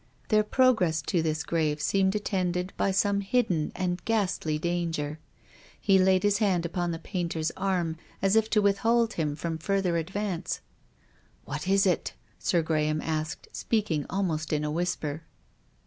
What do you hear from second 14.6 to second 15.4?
a whisper.